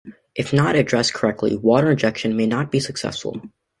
[0.33, 3.39] If not addressed correctly, water injection may not be successful.